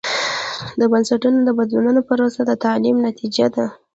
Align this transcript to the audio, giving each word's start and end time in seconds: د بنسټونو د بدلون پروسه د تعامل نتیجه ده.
د 0.79 0.81
بنسټونو 0.91 1.39
د 1.43 1.49
بدلون 1.59 1.97
پروسه 2.07 2.41
د 2.45 2.51
تعامل 2.63 2.95
نتیجه 3.07 3.45
ده. 3.55 3.65